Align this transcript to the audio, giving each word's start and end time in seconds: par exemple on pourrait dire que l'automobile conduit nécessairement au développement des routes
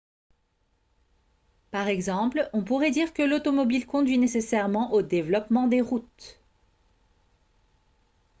par 1.69 1.87
exemple 1.87 2.49
on 2.53 2.63
pourrait 2.63 2.89
dire 2.89 3.13
que 3.13 3.21
l'automobile 3.21 3.85
conduit 3.85 4.17
nécessairement 4.17 4.91
au 4.93 5.03
développement 5.03 5.67
des 5.67 5.79
routes 5.81 6.39